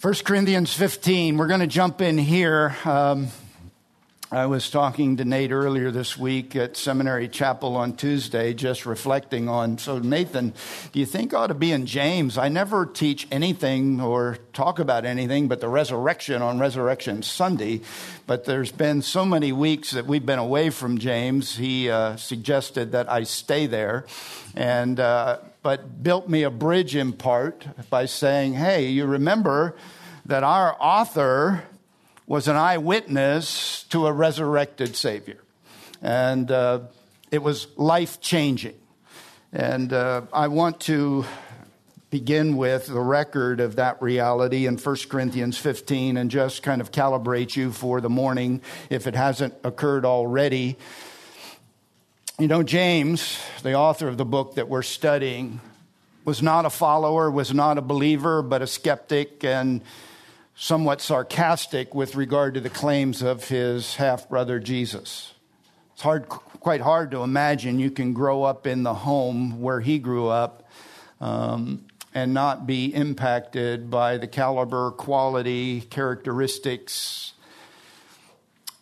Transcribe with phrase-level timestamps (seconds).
[0.00, 2.76] 1 Corinthians 15, we're going to jump in here.
[2.84, 3.26] Um,
[4.30, 9.48] I was talking to Nate earlier this week at Seminary Chapel on Tuesday, just reflecting
[9.48, 9.76] on.
[9.78, 10.54] So, Nathan,
[10.92, 12.38] do you think I ought to be in James?
[12.38, 17.80] I never teach anything or talk about anything but the resurrection on Resurrection Sunday.
[18.28, 22.92] But there's been so many weeks that we've been away from James, he uh, suggested
[22.92, 24.06] that I stay there.
[24.54, 25.38] And uh,
[25.68, 29.76] but built me a bridge in part by saying, hey, you remember
[30.24, 31.62] that our author
[32.26, 35.36] was an eyewitness to a resurrected Savior.
[36.00, 36.80] And uh,
[37.30, 38.76] it was life changing.
[39.52, 41.26] And uh, I want to
[42.08, 46.92] begin with the record of that reality in 1 Corinthians 15 and just kind of
[46.92, 50.78] calibrate you for the morning if it hasn't occurred already.
[52.40, 55.60] You know, James, the author of the book that we're studying,
[56.28, 59.80] was not a follower, was not a believer, but a skeptic and
[60.54, 65.32] somewhat sarcastic with regard to the claims of his half brother Jesus.
[65.94, 69.98] It's hard, quite hard to imagine you can grow up in the home where he
[69.98, 70.68] grew up
[71.18, 77.32] um, and not be impacted by the caliber, quality, characteristics,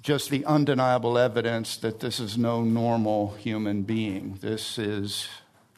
[0.03, 4.37] just the undeniable evidence that this is no normal human being.
[4.41, 5.29] This is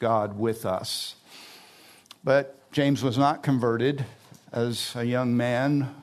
[0.00, 1.14] God with us.
[2.24, 4.04] But James was not converted
[4.52, 5.94] as a young man.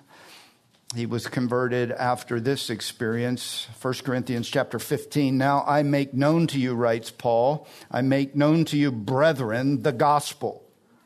[0.95, 3.67] He was converted after this experience.
[3.81, 5.37] 1 Corinthians chapter 15.
[5.37, 9.91] Now I make known to you, writes Paul, I make known to you, brethren, the
[9.91, 10.63] gospel.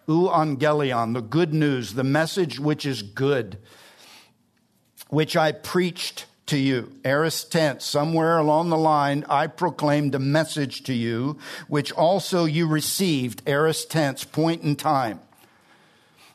[0.07, 3.57] Euangelion, the good news, the message which is good,
[5.09, 6.91] which I preached to you.
[7.03, 12.67] Aorist tense, somewhere along the line, I proclaimed a message to you, which also you
[12.67, 13.41] received.
[13.47, 15.21] Aorist tense, point in time.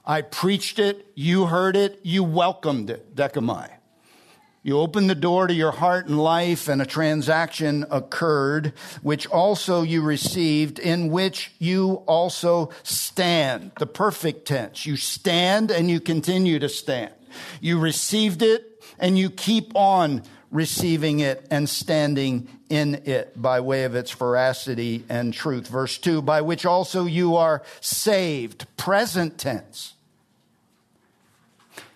[0.06, 3.70] I preached it, you heard it, you welcomed it, dechomai.
[4.62, 9.82] You opened the door to your heart and life, and a transaction occurred, which also
[9.82, 13.72] you received, in which you also stand.
[13.78, 14.86] The perfect tense.
[14.86, 17.12] You stand and you continue to stand.
[17.60, 18.73] You received it,
[19.04, 25.04] and you keep on receiving it and standing in it by way of its veracity
[25.10, 25.68] and truth.
[25.68, 29.92] Verse 2 by which also you are saved, present tense.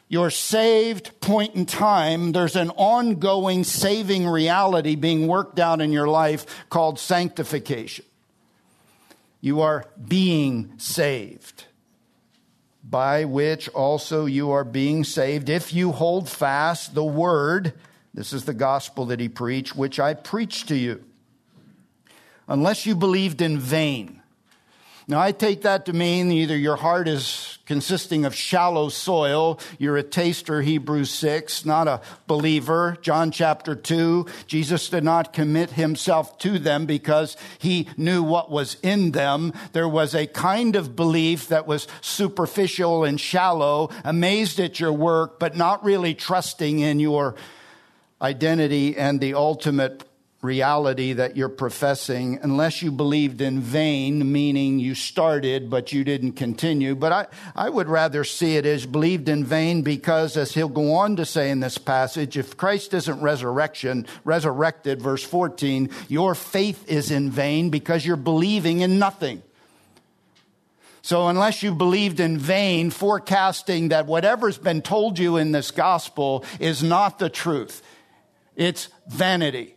[0.06, 2.32] You're saved, point in time.
[2.32, 8.04] There's an ongoing saving reality being worked out in your life called sanctification.
[9.40, 11.57] You are being saved
[12.88, 17.74] by which also you are being saved if you hold fast the word.
[18.14, 21.04] This is the gospel that he preached, which I preached to you.
[22.46, 24.17] Unless you believed in vain.
[25.10, 29.96] Now, I take that to mean either your heart is consisting of shallow soil, you're
[29.96, 32.98] a taster, Hebrews 6, not a believer.
[33.00, 38.76] John chapter 2, Jesus did not commit himself to them because he knew what was
[38.82, 39.54] in them.
[39.72, 45.38] There was a kind of belief that was superficial and shallow, amazed at your work,
[45.38, 47.34] but not really trusting in your
[48.20, 50.04] identity and the ultimate
[50.40, 56.32] reality that you're professing unless you believed in vain, meaning you started but you didn't
[56.32, 56.94] continue.
[56.94, 57.26] But I,
[57.56, 61.24] I would rather see it as believed in vain because, as he'll go on to
[61.24, 67.30] say in this passage, if Christ isn't resurrection, resurrected, verse 14, your faith is in
[67.30, 69.42] vain because you're believing in nothing.
[71.02, 76.44] So, unless you believed in vain, forecasting that whatever's been told you in this gospel
[76.60, 77.82] is not the truth,
[78.54, 79.74] it's vanity.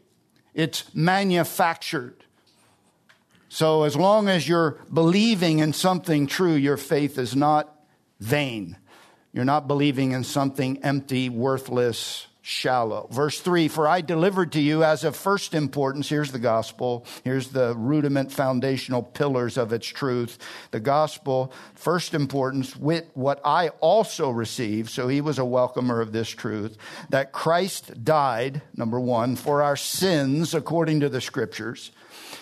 [0.54, 2.26] It's manufactured.
[3.50, 7.76] So as long as you're believing in something true, your faith is not
[8.20, 8.78] vain.
[9.34, 13.08] You're not believing in something empty, worthless, shallow.
[13.12, 17.50] Verse 3 For I delivered to you as of first importance, here's the gospel, here's
[17.50, 20.40] the rudiment foundational pillars of its truth.
[20.72, 26.12] The gospel, first importance, with what I also received, so he was a welcomer of
[26.12, 26.78] this truth,
[27.10, 31.92] that Christ died, number one, for our sins according to the scriptures,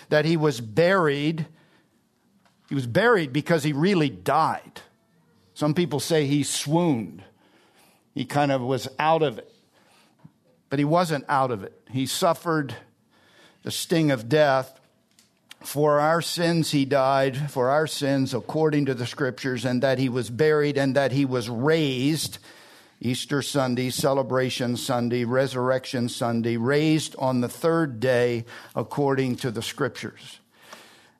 [0.08, 1.46] that he was buried.
[2.68, 4.80] He was buried because he really died.
[5.52, 7.22] Some people say he swooned.
[8.14, 9.49] He kind of was out of it
[10.70, 11.78] but he wasn't out of it.
[11.90, 12.74] He suffered
[13.62, 14.80] the sting of death.
[15.62, 20.08] For our sins he died, for our sins according to the scriptures, and that he
[20.08, 22.38] was buried and that he was raised.
[23.02, 30.38] Easter Sunday, Celebration Sunday, Resurrection Sunday, raised on the third day according to the scriptures.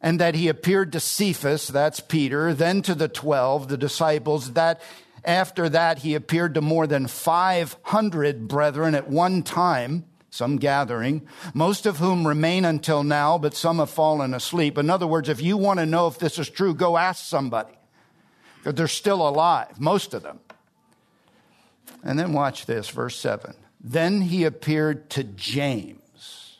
[0.00, 4.80] And that he appeared to Cephas, that's Peter, then to the twelve, the disciples, that
[5.24, 11.86] After that, he appeared to more than 500 brethren at one time, some gathering, most
[11.86, 14.78] of whom remain until now, but some have fallen asleep.
[14.78, 17.72] In other words, if you want to know if this is true, go ask somebody.
[18.58, 20.40] Because they're still alive, most of them.
[22.02, 23.54] And then watch this, verse 7.
[23.80, 26.58] Then he appeared to James.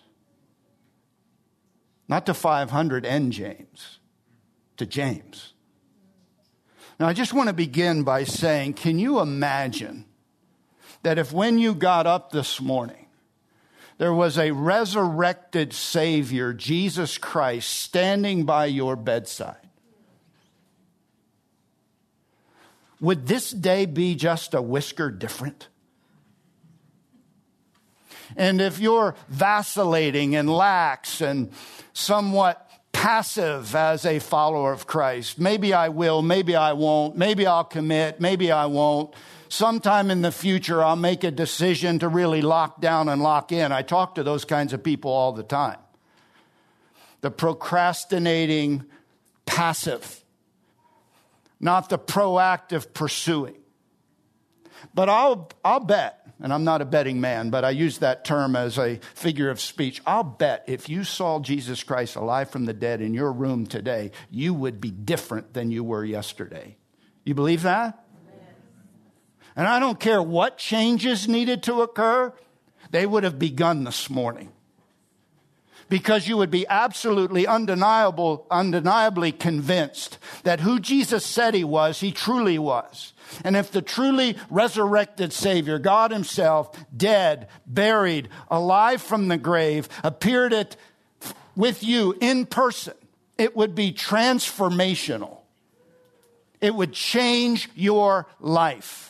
[2.08, 4.00] Not to 500 and James,
[4.78, 5.49] to James.
[7.00, 10.04] Now, I just want to begin by saying, can you imagine
[11.02, 13.06] that if when you got up this morning,
[13.96, 19.56] there was a resurrected Savior, Jesus Christ, standing by your bedside?
[23.00, 25.68] Would this day be just a whisker different?
[28.36, 31.50] And if you're vacillating and lax and
[31.94, 37.64] somewhat passive as a follower of Christ, maybe I will, maybe I won't, maybe I'll
[37.64, 39.14] commit, maybe I won't.
[39.48, 43.72] Sometime in the future, I'll make a decision to really lock down and lock in.
[43.72, 45.78] I talk to those kinds of people all the time.
[47.20, 48.84] The procrastinating,
[49.46, 50.24] passive,
[51.58, 53.59] not the proactive pursuing.
[54.94, 58.56] But I'll, I'll bet and I'm not a betting man, but I use that term
[58.56, 60.00] as a figure of speech.
[60.06, 64.12] I'll bet if you saw Jesus Christ alive from the dead in your room today,
[64.30, 66.76] you would be different than you were yesterday.
[67.24, 68.04] You believe that?
[69.54, 72.32] And I don't care what changes needed to occur,
[72.90, 74.52] they would have begun this morning.
[75.90, 82.12] Because you would be absolutely undeniable, undeniably convinced that who Jesus said he was, he
[82.12, 83.12] truly was
[83.44, 90.52] and if the truly resurrected Savior, God Himself, dead, buried, alive from the grave, appeared
[90.52, 90.76] at,
[91.56, 92.94] with you in person,
[93.38, 95.38] it would be transformational.
[96.60, 99.09] It would change your life.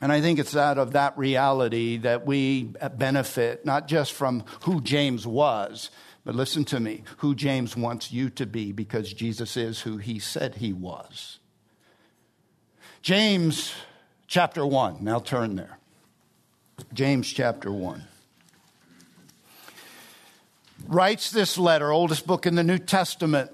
[0.00, 4.80] And I think it's out of that reality that we benefit, not just from who
[4.80, 5.90] James was,
[6.24, 10.18] but listen to me, who James wants you to be because Jesus is who he
[10.18, 11.38] said he was.
[13.02, 13.74] James
[14.26, 15.02] chapter 1.
[15.02, 15.78] Now turn there.
[16.92, 18.04] James chapter 1.
[20.86, 23.50] Writes this letter, oldest book in the New Testament,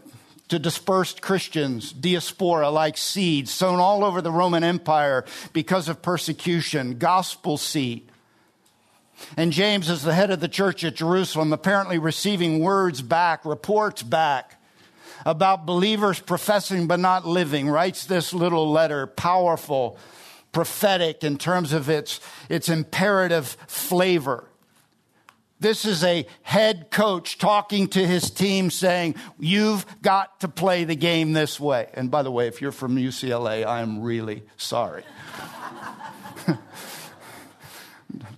[0.49, 6.99] to dispersed Christians, diaspora like seeds sown all over the Roman Empire because of persecution,
[6.99, 8.09] gospel seed.
[9.37, 14.03] And James, as the head of the church at Jerusalem, apparently receiving words back, reports
[14.03, 14.61] back
[15.25, 19.97] about believers professing but not living, writes this little letter, powerful,
[20.53, 24.45] prophetic in terms of its, its imperative flavor.
[25.65, 30.95] This is a head coach talking to his team saying, You've got to play the
[30.95, 31.89] game this way.
[31.95, 35.05] And by the way, if you're from UCLA, I am really sorry.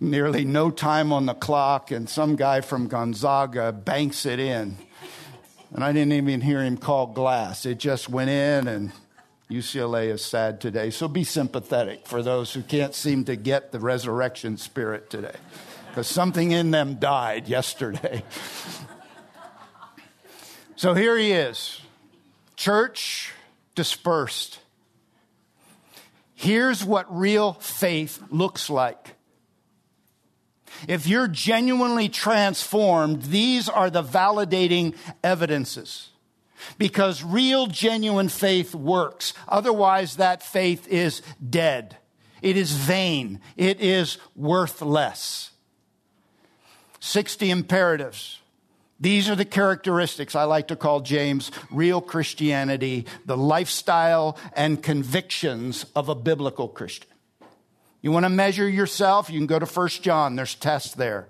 [0.00, 4.76] Nearly no time on the clock, and some guy from Gonzaga banks it in.
[5.74, 7.66] And I didn't even hear him call glass.
[7.66, 8.92] It just went in, and
[9.50, 10.90] UCLA is sad today.
[10.90, 15.34] So be sympathetic for those who can't seem to get the resurrection spirit today,
[15.96, 18.22] because something in them died yesterday.
[20.76, 21.80] so here he is,
[22.54, 23.32] church
[23.74, 24.58] dispersed.
[26.34, 29.14] Here's what real faith looks like.
[30.86, 36.10] If you're genuinely transformed, these are the validating evidences.
[36.76, 39.32] Because real, genuine faith works.
[39.48, 41.96] Otherwise, that faith is dead.
[42.42, 43.40] It is vain.
[43.56, 45.52] It is worthless.
[47.06, 48.40] 60 imperatives.
[48.98, 55.86] These are the characteristics I like to call James real Christianity, the lifestyle and convictions
[55.94, 57.10] of a biblical Christian.
[58.02, 59.30] You want to measure yourself?
[59.30, 60.36] You can go to 1 John.
[60.36, 61.28] There's tests there.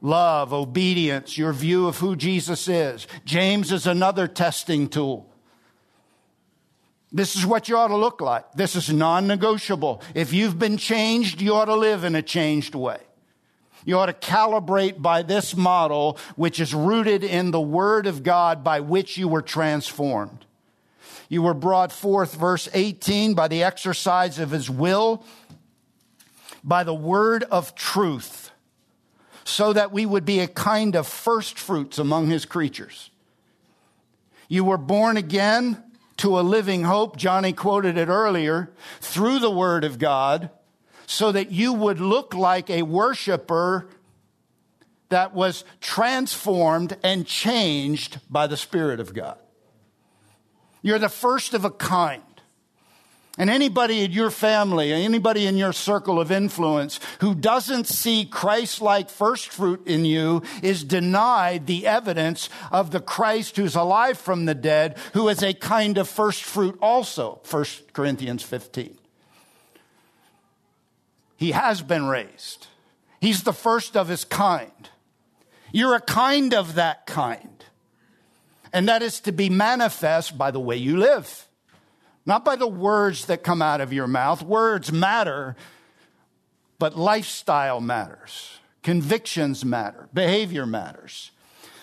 [0.00, 3.06] Love, obedience, your view of who Jesus is.
[3.24, 5.28] James is another testing tool.
[7.12, 8.50] This is what you ought to look like.
[8.54, 10.02] This is non negotiable.
[10.14, 12.98] If you've been changed, you ought to live in a changed way.
[13.84, 18.62] You ought to calibrate by this model, which is rooted in the Word of God
[18.62, 20.46] by which you were transformed.
[21.28, 25.24] You were brought forth, verse 18, by the exercise of His will
[26.64, 28.50] by the word of truth,
[29.44, 33.10] so that we would be a kind of first fruits among his creatures.
[34.48, 35.82] You were born again
[36.18, 37.16] to a living hope.
[37.16, 38.70] Johnny quoted it earlier
[39.00, 40.50] through the word of God,
[41.12, 43.86] so that you would look like a worshiper
[45.10, 49.36] that was transformed and changed by the Spirit of God.
[50.80, 52.22] You're the first of a kind.
[53.36, 58.80] And anybody in your family, anybody in your circle of influence who doesn't see Christ
[58.80, 64.46] like first fruit in you is denied the evidence of the Christ who's alive from
[64.46, 67.40] the dead, who is a kind of first fruit also.
[67.48, 68.98] 1 Corinthians 15.
[71.42, 72.68] He has been raised.
[73.20, 74.90] He's the first of his kind.
[75.72, 77.64] You're a kind of that kind.
[78.72, 81.48] And that is to be manifest by the way you live
[82.24, 84.42] not by the words that come out of your mouth.
[84.42, 85.56] Words matter,
[86.78, 88.58] but lifestyle matters.
[88.82, 90.08] Convictions matter.
[90.12, 91.30] Behavior matters.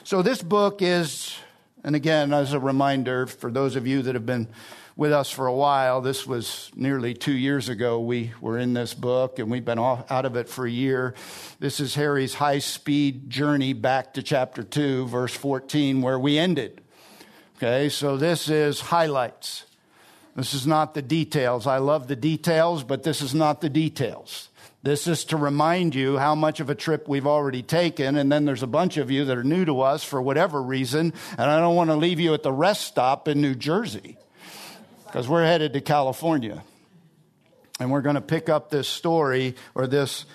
[0.03, 1.35] So this book is,
[1.83, 4.47] and again, as a reminder for those of you that have been
[4.95, 8.93] with us for a while, this was nearly two years ago we were in this
[8.93, 11.13] book and we've been off, out of it for a year.
[11.59, 16.81] This is Harry's high speed journey back to chapter 2, verse 14, where we ended.
[17.57, 19.65] Okay, so this is highlights.
[20.35, 21.65] This is not the details.
[21.65, 24.48] I love the details, but this is not the details.
[24.81, 28.15] This is to remind you how much of a trip we've already taken.
[28.15, 31.13] And then there's a bunch of you that are new to us for whatever reason.
[31.37, 34.17] And I don't want to leave you at the rest stop in New Jersey
[35.05, 36.63] because we're headed to California.
[37.79, 40.25] And we're going to pick up this story or this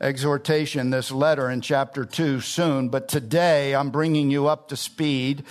[0.00, 2.88] exhortation, this letter in chapter 2 soon.
[2.88, 5.44] But today I'm bringing you up to speed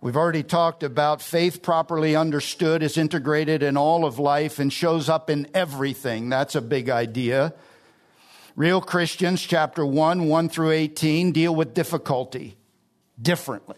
[0.00, 5.08] We've already talked about faith properly understood is integrated in all of life and shows
[5.08, 6.28] up in everything.
[6.28, 7.52] That's a big idea.
[8.58, 12.56] Real Christians, chapter 1, 1 through 18, deal with difficulty
[13.22, 13.76] differently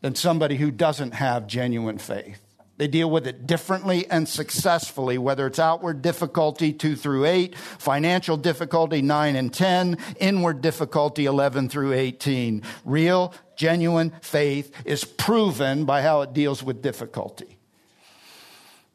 [0.00, 2.40] than somebody who doesn't have genuine faith.
[2.76, 8.36] They deal with it differently and successfully, whether it's outward difficulty 2 through 8, financial
[8.36, 12.62] difficulty 9 and 10, inward difficulty 11 through 18.
[12.84, 17.57] Real, genuine faith is proven by how it deals with difficulty.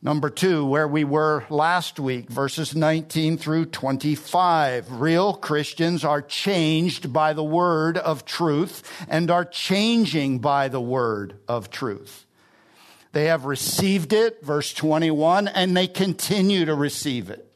[0.06, 5.00] Number two, where we were last week, verses 19 through 25.
[5.00, 11.38] Real Christians are changed by the word of truth and are changing by the word
[11.48, 12.26] of truth.
[13.14, 17.50] They have received it, verse 21, and they continue to receive it.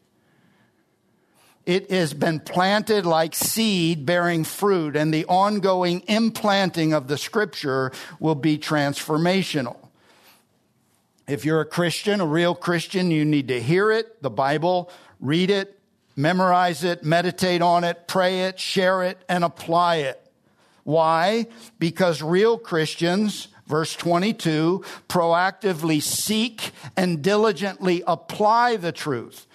[1.66, 7.92] It has been planted like seed bearing fruit, and the ongoing implanting of the scripture
[8.22, 9.87] will be transformational.
[11.28, 15.50] If you're a Christian, a real Christian, you need to hear it, the Bible, read
[15.50, 15.80] it,
[16.16, 20.24] memorize it, meditate on it, pray it, share it, and apply it.
[20.84, 21.48] Why?
[21.80, 29.46] Because real Christians verse 22, proactively seek and diligently apply the truth.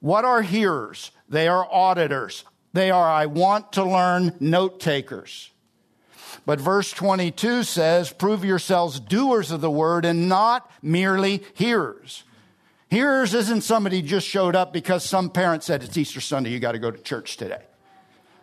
[0.00, 1.10] What are hearers?
[1.28, 2.44] They are auditors.
[2.72, 5.50] They are, I want to learn note takers.
[6.50, 12.24] But verse 22 says, prove yourselves doers of the word and not merely hearers.
[12.88, 16.72] Hearers isn't somebody just showed up because some parent said, it's Easter Sunday, you got
[16.72, 17.62] to go to church today.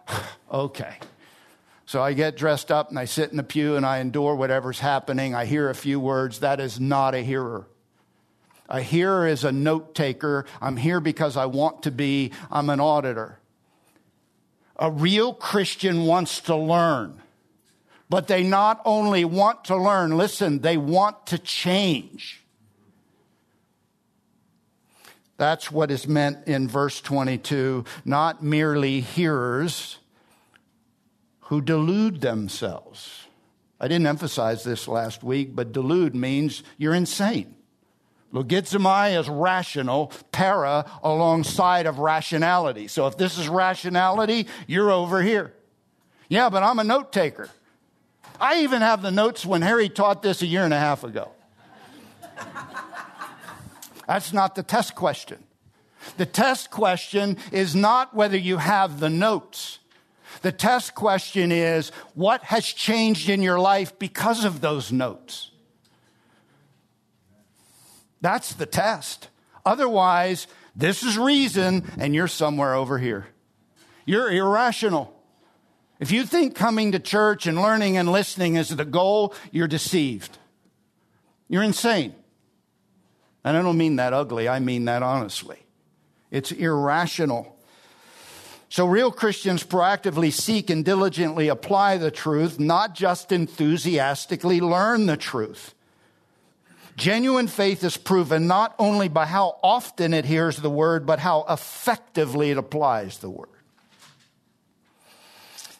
[0.53, 0.95] okay.
[1.85, 4.79] So I get dressed up and I sit in the pew and I endure whatever's
[4.79, 5.35] happening.
[5.35, 6.39] I hear a few words.
[6.39, 7.67] That is not a hearer.
[8.69, 10.45] A hearer is a note taker.
[10.61, 12.31] I'm here because I want to be.
[12.49, 13.39] I'm an auditor.
[14.77, 17.21] A real Christian wants to learn,
[18.09, 22.41] but they not only want to learn, listen, they want to change.
[25.37, 27.85] That's what is meant in verse 22.
[28.05, 29.99] Not merely hearers
[31.41, 33.25] who delude themselves.
[33.79, 37.55] I didn't emphasize this last week, but delude means you're insane.
[38.33, 42.87] Logizomai is rational, para alongside of rationality.
[42.87, 45.53] So if this is rationality, you're over here.
[46.27, 47.49] Yeah, but I'm a note taker.
[48.39, 51.31] I even have the notes when Harry taught this a year and a half ago.
[54.07, 55.43] That's not the test question.
[56.15, 59.79] The test question is not whether you have the notes.
[60.41, 65.51] The test question is what has changed in your life because of those notes?
[68.21, 69.29] That's the test.
[69.65, 73.27] Otherwise, this is reason, and you're somewhere over here.
[74.05, 75.13] You're irrational.
[75.99, 80.37] If you think coming to church and learning and listening is the goal, you're deceived.
[81.47, 82.13] You're insane.
[83.43, 85.57] And I don't mean that ugly, I mean that honestly.
[86.29, 87.57] It's irrational.
[88.69, 95.15] So, real Christians proactively seek and diligently apply the truth, not just enthusiastically learn the
[95.15, 95.73] truth.
[96.97, 101.45] Genuine faith is proven not only by how often it hears the word, but how
[101.47, 103.56] effectively it applies the word.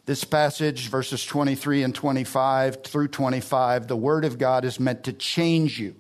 [0.08, 5.12] This passage, verses 23 and 25 through 25, the word of God is meant to
[5.12, 5.96] change you.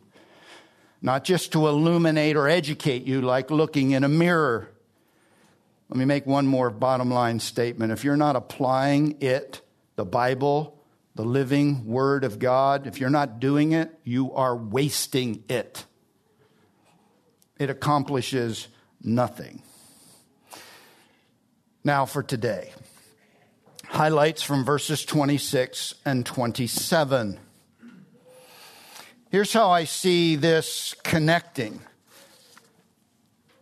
[1.02, 4.70] not just to illuminate or educate you like looking in a mirror.
[5.90, 7.92] Let me make one more bottom line statement.
[7.92, 9.62] If you're not applying it,
[9.96, 10.82] the Bible,
[11.16, 15.86] the living Word of God, if you're not doing it, you are wasting it.
[17.60, 18.70] It accomplishes
[19.04, 19.62] nothing.
[21.84, 22.72] Now for today.
[23.98, 27.39] Highlights from verses 26 and 27.
[29.32, 31.82] Here's how I see this connecting.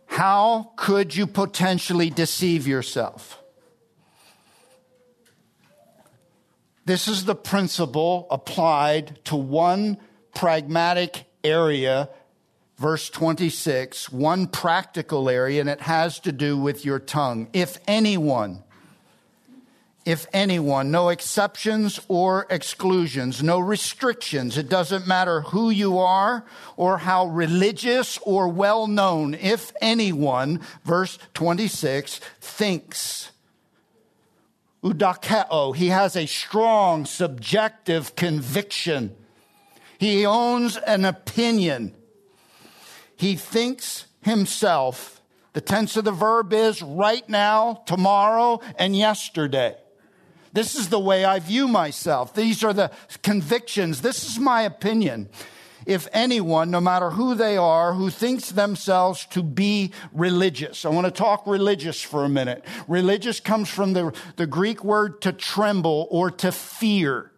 [0.04, 3.42] How could you potentially deceive yourself?
[6.84, 9.96] This is the principle applied to one
[10.34, 12.10] pragmatic area,
[12.76, 17.48] verse 26, one practical area, and it has to do with your tongue.
[17.54, 18.64] If anyone
[20.06, 24.56] if anyone, no exceptions or exclusions, no restrictions.
[24.56, 26.46] It doesn't matter who you are
[26.76, 29.34] or how religious or well known.
[29.34, 33.32] If anyone, verse 26, thinks,
[34.84, 39.12] eudakeo, he has a strong subjective conviction.
[39.98, 41.96] He owns an opinion.
[43.16, 45.20] He thinks himself.
[45.52, 49.76] The tense of the verb is right now, tomorrow, and yesterday.
[50.56, 52.32] This is the way I view myself.
[52.32, 52.90] These are the
[53.22, 54.00] convictions.
[54.00, 55.28] This is my opinion.
[55.84, 60.86] If anyone, no matter who they are, who thinks themselves to be religious.
[60.86, 62.64] I want to talk religious for a minute.
[62.88, 67.30] Religious comes from the, the Greek word to tremble or to fear.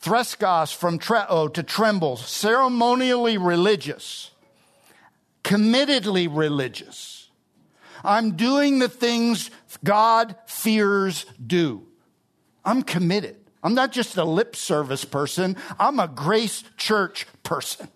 [0.00, 4.30] Threskos from treo oh, to tremble, ceremonially religious,
[5.42, 7.23] committedly religious.
[8.04, 9.50] I'm doing the things
[9.82, 11.86] God fears do.
[12.64, 13.36] I'm committed.
[13.62, 17.88] I'm not just a lip service person, I'm a grace church person.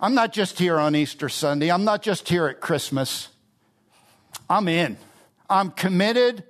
[0.00, 3.28] I'm not just here on Easter Sunday, I'm not just here at Christmas.
[4.48, 4.96] I'm in.
[5.50, 6.44] I'm committed.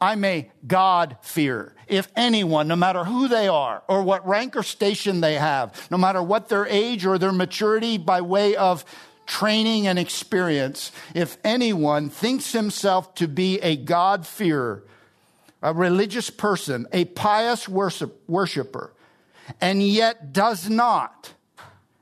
[0.00, 1.74] I'm a God fear.
[1.88, 5.96] If anyone, no matter who they are or what rank or station they have, no
[5.96, 8.84] matter what their age or their maturity by way of
[9.28, 14.82] training, and experience, if anyone thinks himself to be a God-fearer,
[15.62, 18.92] a religious person, a pious worship, worshiper,
[19.60, 21.34] and yet does not,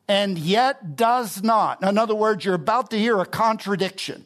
[0.09, 4.25] and yet does not, in other words, you're about to hear a contradiction,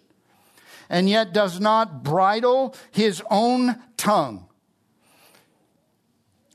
[0.91, 4.47] and yet does not bridle his own tongue,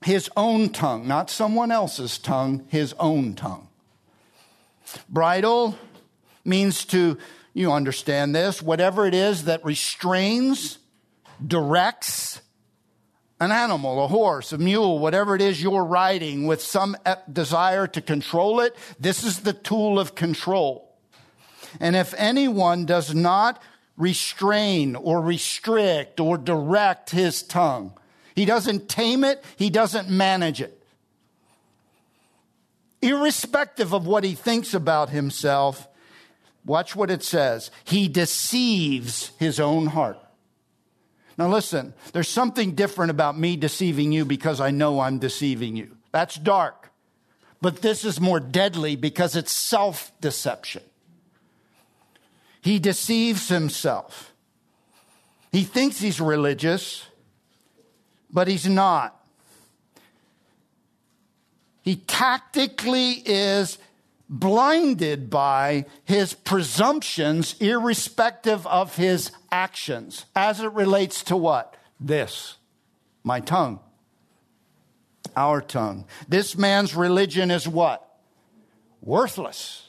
[0.04, 3.68] his own tongue, not someone else's tongue, his own tongue.
[5.10, 5.76] Bridle
[6.46, 7.18] means to,
[7.54, 10.78] you understand this, whatever it is that restrains,
[11.46, 12.42] directs
[13.40, 16.96] an animal, a horse, a mule, whatever it is you're riding with some
[17.32, 20.96] desire to control it, this is the tool of control.
[21.80, 23.62] And if anyone does not
[23.98, 27.94] restrain or restrict or direct his tongue,
[28.36, 30.82] he doesn't tame it, he doesn't manage it.
[33.02, 35.88] Irrespective of what he thinks about himself,
[36.66, 37.70] Watch what it says.
[37.84, 40.20] He deceives his own heart.
[41.38, 45.98] Now listen, there's something different about me deceiving you because I know I'm deceiving you.
[46.12, 46.92] That's dark.
[47.62, 50.84] But this is more deadly because it's self deception.
[52.62, 54.34] He deceives himself.
[55.52, 57.06] He thinks he's religious,
[58.32, 59.16] but he's not.
[61.82, 63.78] He tactically is
[64.30, 71.76] blinded by his presumptions, irrespective of his actions, as it relates to what?
[72.00, 72.58] This,
[73.24, 73.80] my tongue,
[75.36, 76.06] our tongue.
[76.28, 78.02] This man's religion is what?
[79.02, 79.84] Worthless.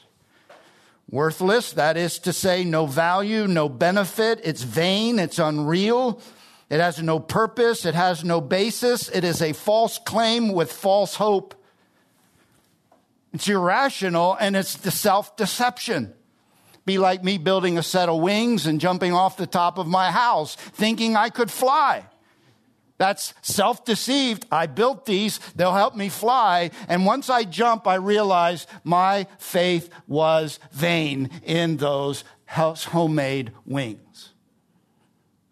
[1.09, 4.41] Worthless, that is to say, no value, no benefit.
[4.43, 6.21] It's vain, it's unreal.
[6.69, 9.07] It has no purpose, it has no basis.
[9.09, 11.55] It is a false claim with false hope.
[13.37, 16.11] It's irrational and it's the self deception.
[16.85, 20.09] Be like me building a set of wings and jumping off the top of my
[20.09, 22.03] house, thinking I could fly.
[22.97, 24.47] That's self deceived.
[24.51, 26.71] I built these, they'll help me fly.
[26.87, 34.06] And once I jump, I realize my faith was vain in those homemade wings.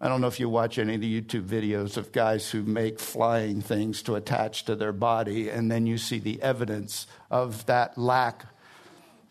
[0.01, 2.99] I don't know if you watch any of the YouTube videos of guys who make
[2.99, 7.97] flying things to attach to their body, and then you see the evidence of that
[7.97, 8.45] lack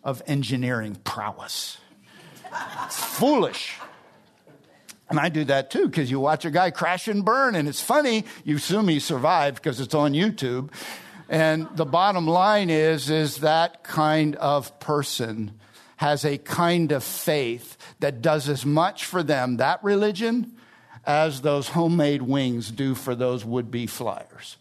[0.02, 1.78] of engineering prowess.
[2.84, 3.76] It's foolish.
[5.10, 7.82] And I do that too, because you watch a guy crash and burn, and it's
[7.82, 8.24] funny.
[8.42, 10.70] You assume he survived because it's on YouTube.
[11.28, 15.52] And the bottom line is, is that kind of person
[16.04, 20.52] has a kind of faith that does as much for them, that religion,
[21.06, 24.58] as those homemade wings do for those would be flyers.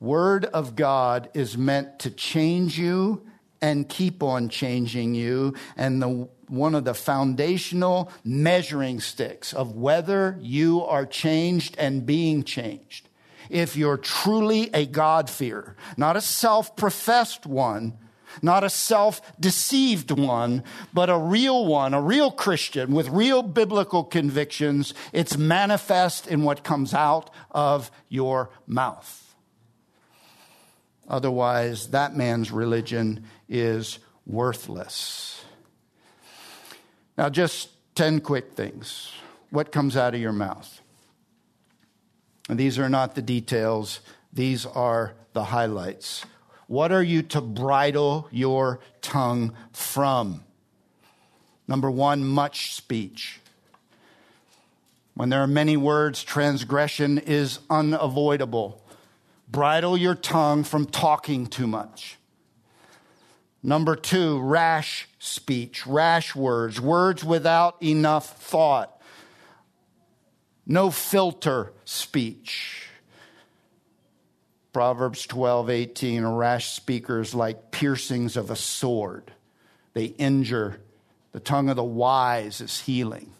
[0.00, 3.26] Word of God is meant to change you
[3.60, 5.52] and keep on changing you.
[5.76, 12.44] And the, one of the foundational measuring sticks of whether you are changed and being
[12.44, 13.05] changed.
[13.50, 17.94] If you're truly a God-fearer, not a self-professed one,
[18.42, 24.04] not a self deceived one, but a real one, a real Christian with real biblical
[24.04, 24.94] convictions.
[25.12, 29.34] It's manifest in what comes out of your mouth.
[31.08, 35.44] Otherwise, that man's religion is worthless.
[37.16, 39.12] Now, just 10 quick things.
[39.50, 40.80] What comes out of your mouth?
[42.48, 44.00] And these are not the details,
[44.32, 46.24] these are the highlights.
[46.68, 50.44] What are you to bridle your tongue from?
[51.68, 53.40] Number one, much speech.
[55.14, 58.84] When there are many words, transgression is unavoidable.
[59.48, 62.18] Bridle your tongue from talking too much.
[63.62, 68.95] Number two, rash speech, rash words, words without enough thought.
[70.66, 72.88] No filter speech.
[74.72, 79.32] Proverbs 12, 18, a rash speaker is like piercings of a sword.
[79.94, 80.80] They injure.
[81.32, 83.32] The tongue of the wise is healing.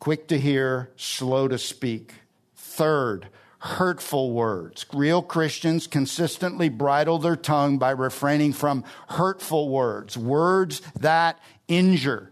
[0.00, 2.14] Quick to hear, slow to speak.
[2.56, 3.28] Third,
[3.60, 4.84] hurtful words.
[4.92, 12.30] Real Christians consistently bridle their tongue by refraining from hurtful words, words that injure,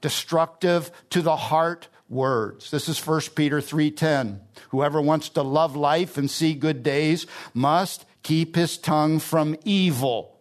[0.00, 2.70] destructive to the heart words.
[2.70, 4.40] This is 1 Peter 3:10.
[4.70, 10.36] Whoever wants to love life and see good days must keep his tongue from evil.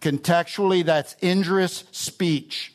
[0.00, 2.72] Contextually, that's injurious speech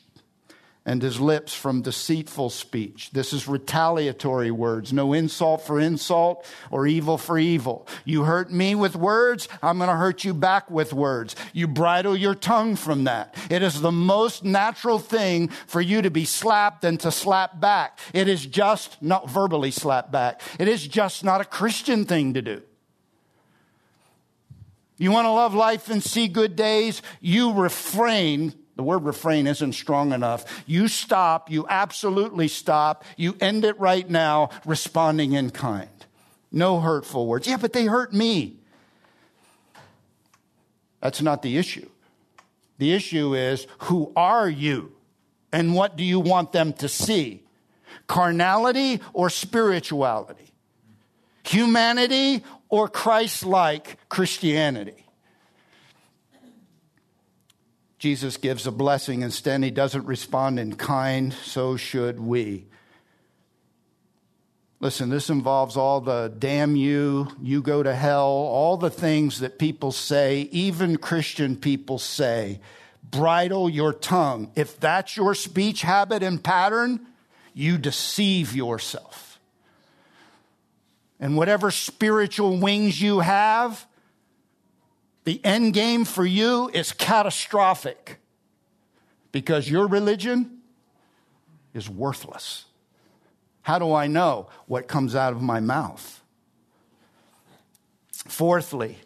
[0.85, 3.09] and his lips from deceitful speech.
[3.11, 4.93] This is retaliatory words.
[4.93, 7.87] No insult for insult or evil for evil.
[8.05, 11.35] You hurt me with words, I'm going to hurt you back with words.
[11.53, 13.35] You bridle your tongue from that.
[13.49, 17.97] It is the most natural thing for you to be slapped than to slap back.
[18.13, 20.41] It is just not verbally slap back.
[20.59, 22.61] It is just not a Christian thing to do.
[24.97, 27.01] You want to love life and see good days?
[27.19, 30.63] You refrain the word refrain isn't strong enough.
[30.65, 35.89] You stop, you absolutely stop, you end it right now, responding in kind.
[36.51, 37.47] No hurtful words.
[37.47, 38.57] Yeah, but they hurt me.
[41.01, 41.89] That's not the issue.
[42.77, 44.91] The issue is who are you
[45.51, 47.43] and what do you want them to see?
[48.07, 50.51] Carnality or spirituality?
[51.43, 55.04] Humanity or Christ like Christianity?
[58.05, 59.23] Jesus gives a blessing.
[59.23, 62.67] Instead, he doesn't respond in kind, so should we.
[64.79, 69.57] Listen, this involves all the damn you, you go to hell, all the things that
[69.57, 72.59] people say, even Christian people say.
[73.01, 74.51] Bridle your tongue.
[74.53, 77.07] If that's your speech habit and pattern,
[77.55, 79.39] you deceive yourself.
[81.19, 83.87] And whatever spiritual wings you have,
[85.25, 88.19] the end game for you is catastrophic
[89.31, 90.59] because your religion
[91.73, 92.65] is worthless.
[93.63, 96.21] How do I know what comes out of my mouth?
[98.11, 98.99] Fourthly,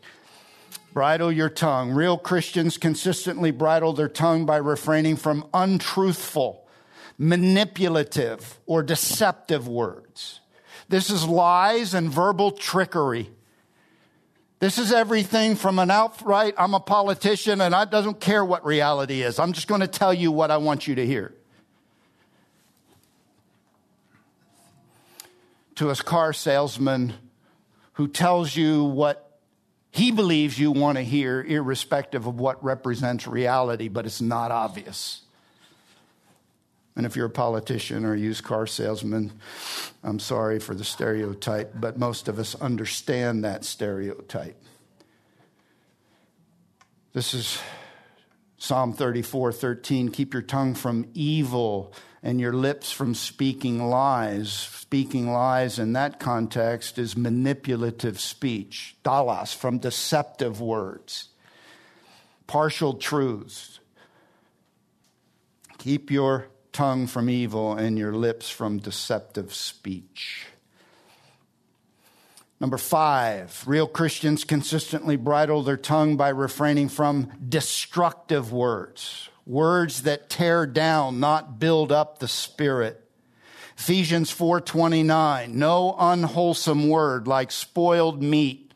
[0.94, 1.92] bridle your tongue.
[1.92, 6.68] Real Christians consistently bridle their tongue by refraining from untruthful,
[7.18, 10.42] manipulative, or deceptive words.
[10.90, 13.32] This is lies and verbal trickery.
[14.60, 19.22] This is everything from an outright, I'm a politician and I doesn't care what reality
[19.22, 19.40] is.
[19.40, 21.34] I'm just going to tell you what I want you to hear.
[25.76, 27.14] To a car salesman
[27.94, 29.40] who tells you what
[29.92, 35.22] he believes you want to hear, irrespective of what represents reality, but it's not obvious.
[36.96, 39.32] And if you're a politician or a used car salesman,
[40.04, 44.62] I'm sorry for the stereotype, but most of us understand that stereotype.
[47.14, 47.60] This is
[48.58, 50.10] Psalm 34 13.
[50.10, 54.52] Keep your tongue from evil and your lips from speaking lies.
[54.52, 61.30] Speaking lies in that context is manipulative speech, dolos, from deceptive words,
[62.48, 63.80] partial truths.
[65.78, 70.46] Keep your tongue from evil and your lips from deceptive speech.
[72.60, 80.30] Number five, real Christians consistently bridle their tongue by refraining from destructive words, words that
[80.30, 83.10] tear down, not build up the spirit.
[83.78, 88.74] Ephesians 4:29, no unwholesome word like spoiled meat.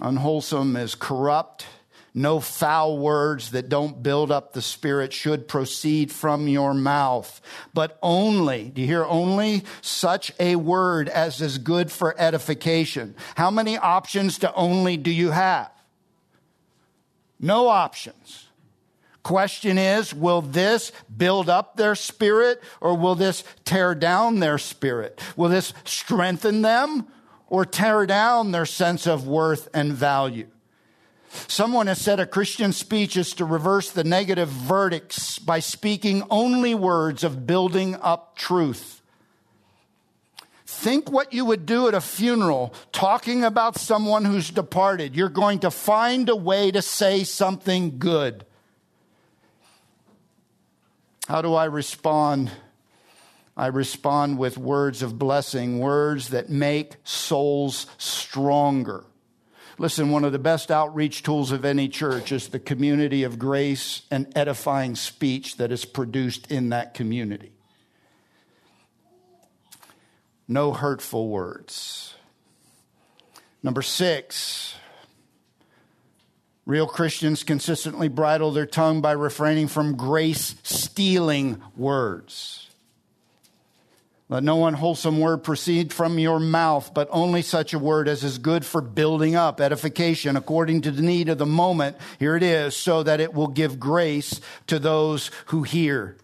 [0.00, 1.66] Unwholesome is corrupt,
[2.14, 7.40] no foul words that don't build up the spirit should proceed from your mouth,
[7.72, 9.62] but only, do you hear only?
[9.80, 13.14] Such a word as is good for edification.
[13.36, 15.70] How many options to only do you have?
[17.38, 18.48] No options.
[19.22, 25.20] Question is, will this build up their spirit or will this tear down their spirit?
[25.36, 27.06] Will this strengthen them
[27.46, 30.48] or tear down their sense of worth and value?
[31.30, 36.74] Someone has said a Christian speech is to reverse the negative verdicts by speaking only
[36.74, 39.00] words of building up truth.
[40.66, 45.14] Think what you would do at a funeral talking about someone who's departed.
[45.14, 48.44] You're going to find a way to say something good.
[51.28, 52.50] How do I respond?
[53.56, 59.04] I respond with words of blessing, words that make souls stronger.
[59.80, 64.02] Listen, one of the best outreach tools of any church is the community of grace
[64.10, 67.50] and edifying speech that is produced in that community.
[70.46, 72.12] No hurtful words.
[73.62, 74.74] Number six,
[76.66, 82.59] real Christians consistently bridle their tongue by refraining from grace stealing words.
[84.30, 88.38] Let no unwholesome word proceed from your mouth, but only such a word as is
[88.38, 91.96] good for building up, edification, according to the need of the moment.
[92.20, 96.16] Here it is, so that it will give grace to those who hear.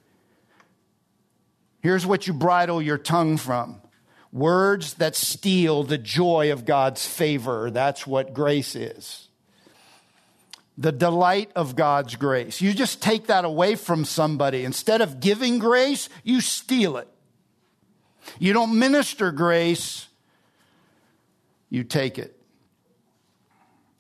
[1.81, 3.83] Here's what you bridle your tongue from
[4.33, 7.73] words that steal the joy of God's favor.
[7.73, 9.27] That's what grace is.
[10.79, 12.61] The delight of God's grace.
[12.61, 14.64] You just take that away from somebody.
[14.64, 17.09] Instead of giving grace, you steal it.
[18.39, 20.09] You don't minister grace,
[21.71, 22.37] you take it.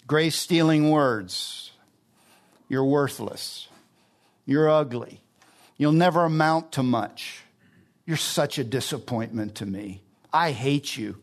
[0.06, 1.72] Grace stealing words.
[2.68, 3.68] You're worthless.
[4.44, 5.20] You're ugly.
[5.76, 7.42] You'll never amount to much.
[8.06, 10.02] You're such a disappointment to me.
[10.32, 11.18] I hate you.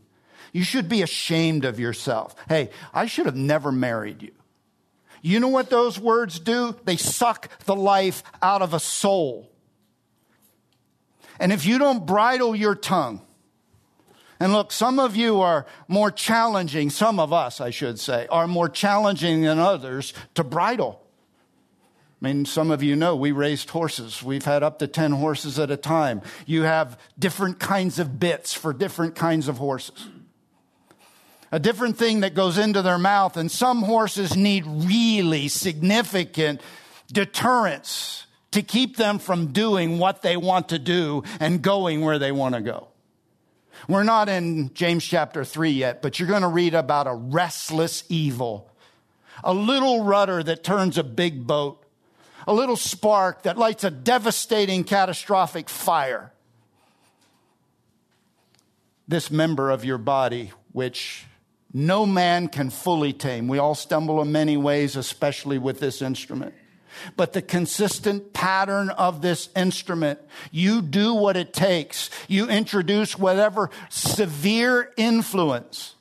[0.51, 2.35] You should be ashamed of yourself.
[2.47, 4.31] Hey, I should have never married you.
[5.21, 6.75] You know what those words do?
[6.83, 9.49] They suck the life out of a soul.
[11.39, 13.21] And if you don't bridle your tongue,
[14.39, 18.47] and look, some of you are more challenging, some of us, I should say, are
[18.47, 21.01] more challenging than others to bridle.
[22.21, 24.23] I mean, some of you know we raised horses.
[24.23, 26.21] We've had up to 10 horses at a time.
[26.45, 30.07] You have different kinds of bits for different kinds of horses.
[31.51, 36.61] A different thing that goes into their mouth, and some horses need really significant
[37.11, 42.31] deterrence to keep them from doing what they want to do and going where they
[42.31, 42.87] want to go.
[43.87, 48.03] We're not in James chapter 3 yet, but you're going to read about a restless
[48.09, 48.71] evil,
[49.43, 51.83] a little rudder that turns a big boat,
[52.47, 56.31] a little spark that lights a devastating, catastrophic fire.
[59.07, 61.25] This member of your body, which
[61.73, 63.47] no man can fully tame.
[63.47, 66.53] We all stumble in many ways, especially with this instrument
[67.15, 70.19] but the consistent pattern of this instrument.
[70.51, 72.09] You do what it takes.
[72.27, 75.95] You introduce whatever severe influence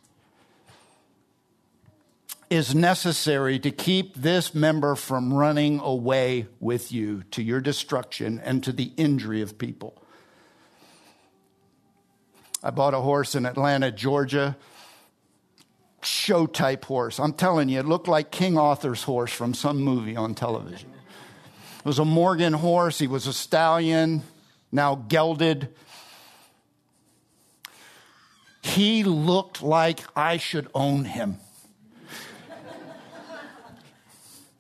[2.51, 8.63] is necessary to keep this member from running away with you to your destruction and
[8.63, 9.97] to the injury of people.
[12.63, 14.57] I bought a horse in Atlanta, Georgia
[16.05, 17.19] show type horse.
[17.19, 20.91] I'm telling you, it looked like King Arthur's horse from some movie on television.
[21.79, 22.99] It was a Morgan horse.
[22.99, 24.23] He was a stallion,
[24.71, 25.69] now gelded.
[28.63, 31.39] He looked like I should own him.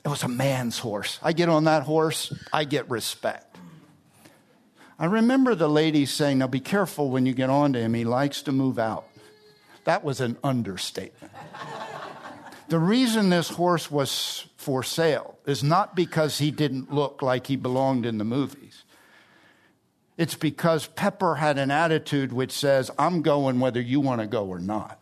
[0.04, 1.20] It was a man's horse.
[1.22, 3.56] I get on that horse, I get respect.
[4.98, 7.94] I remember the lady saying, Now be careful when you get onto him.
[7.94, 9.06] He likes to move out.
[9.84, 11.32] That was an understatement.
[12.68, 17.56] the reason this horse was for sale is not because he didn't look like he
[17.56, 18.84] belonged in the movies.
[20.16, 24.46] It's because Pepper had an attitude which says, I'm going whether you want to go
[24.46, 24.98] or not.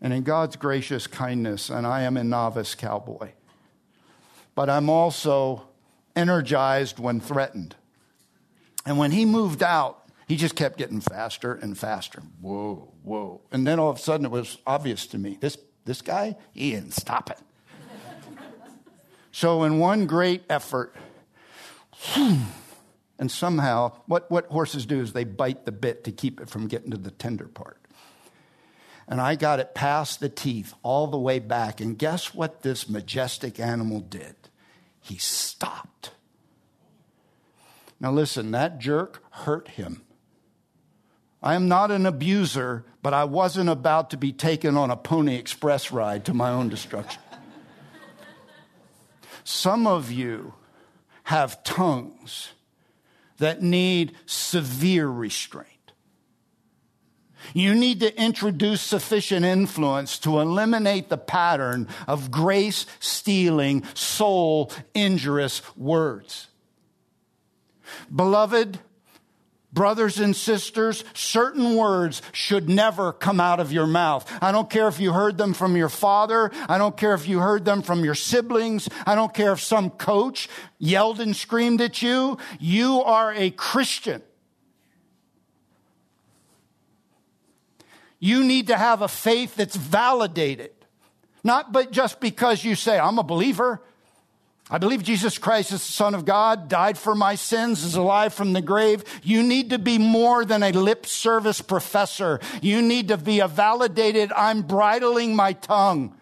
[0.00, 3.32] And in God's gracious kindness, and I am a novice cowboy,
[4.54, 5.66] but I'm also
[6.14, 7.76] energized when threatened.
[8.86, 12.22] And when he moved out, He just kept getting faster and faster.
[12.40, 13.42] Whoa, whoa.
[13.52, 16.72] And then all of a sudden it was obvious to me this, this guy, he
[16.72, 17.38] didn't stop it.
[19.30, 20.96] so, in one great effort,
[22.16, 26.66] and somehow, what, what horses do is they bite the bit to keep it from
[26.66, 27.80] getting to the tender part.
[29.08, 31.80] And I got it past the teeth all the way back.
[31.80, 34.34] And guess what this majestic animal did?
[35.00, 36.10] He stopped.
[38.00, 40.02] Now, listen, that jerk hurt him.
[41.46, 45.36] I am not an abuser, but I wasn't about to be taken on a Pony
[45.36, 47.22] Express ride to my own destruction.
[49.44, 50.54] Some of you
[51.22, 52.48] have tongues
[53.38, 55.68] that need severe restraint.
[57.54, 65.62] You need to introduce sufficient influence to eliminate the pattern of grace stealing, soul injurious
[65.76, 66.48] words.
[68.12, 68.80] Beloved,
[69.76, 74.26] brothers and sisters, certain words should never come out of your mouth.
[74.42, 76.50] I don't care if you heard them from your father.
[76.66, 78.88] I don't care if you heard them from your siblings.
[79.06, 82.38] I don't care if some coach yelled and screamed at you.
[82.58, 84.22] You are a Christian.
[88.18, 90.70] You need to have a faith that's validated.
[91.44, 93.82] Not but just because you say, I'm a believer.
[94.68, 98.34] I believe Jesus Christ is the Son of God, died for my sins, is alive
[98.34, 99.04] from the grave.
[99.22, 102.40] You need to be more than a lip service professor.
[102.60, 106.16] You need to be a validated, I'm bridling my tongue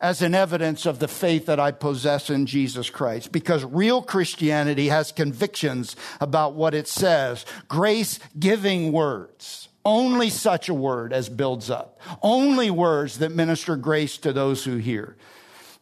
[0.00, 3.32] as an evidence of the faith that I possess in Jesus Christ.
[3.32, 9.68] Because real Christianity has convictions about what it says, grace giving words.
[9.84, 12.00] Only such a word as builds up.
[12.22, 15.16] Only words that minister grace to those who hear.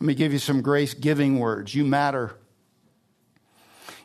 [0.01, 1.75] Let me give you some grace giving words.
[1.75, 2.35] You matter.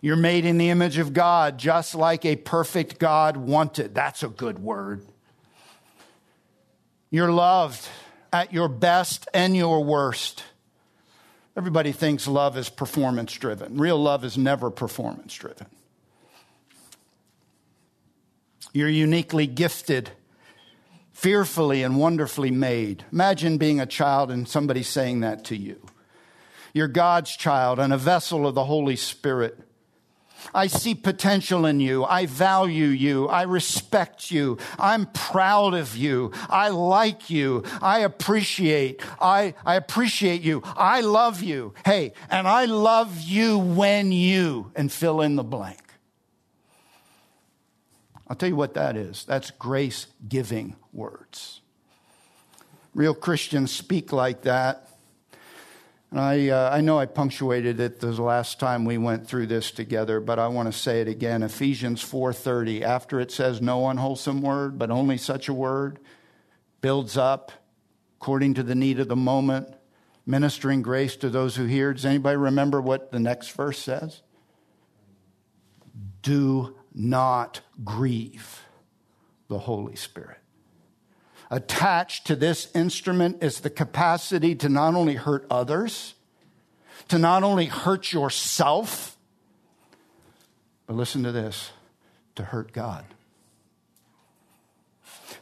[0.02, 3.94] You're made in the image of God, just like a perfect God wanted.
[3.94, 5.06] That's a good word.
[7.12, 7.88] You're loved
[8.34, 10.44] at your best and your worst.
[11.58, 13.78] Everybody thinks love is performance driven.
[13.78, 15.68] Real love is never performance driven.
[18.74, 20.12] You're uniquely gifted,
[21.22, 23.06] fearfully and wonderfully made.
[23.12, 25.80] Imagine being a child and somebody saying that to you.
[26.74, 29.60] You're God's child and a vessel of the Holy Spirit.
[30.52, 32.04] I see potential in you.
[32.04, 33.28] I value you.
[33.28, 34.58] I respect you.
[34.80, 36.32] I'm proud of you.
[36.50, 37.66] I like you.
[37.84, 39.04] I appreciate.
[39.22, 40.64] I, I appreciate you.
[40.66, 41.76] I love you.
[41.86, 45.91] Hey, and I love you when you, and fill in the blank.
[48.32, 51.60] I'll tell you what that is that's grace giving words.
[52.96, 54.88] Real Christians speak like that.
[56.12, 59.70] And I, uh, I know I punctuated it the last time we went through this
[59.72, 61.44] together, but I want to say it again.
[61.44, 66.00] Ephesians 4:30, after it says no unwholesome word, but only such a word,
[66.80, 67.52] builds up
[68.22, 69.68] according to the need of the moment,
[70.26, 71.94] ministering grace to those who hear.
[71.94, 74.22] Does anybody remember what the next verse says?
[76.22, 78.62] Do not grieve
[79.48, 80.38] the Holy Spirit.
[81.50, 86.16] Attached to this instrument is the capacity to not only hurt others,
[87.10, 89.18] to not only hurt yourself,
[90.88, 91.72] but listen to this
[92.36, 93.06] to hurt God.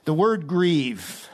[0.05, 1.29] The word grieve,